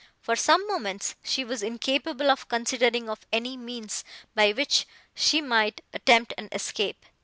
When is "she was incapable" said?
1.23-2.31